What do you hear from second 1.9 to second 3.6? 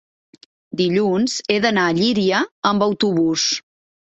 a Llíria amb autobús.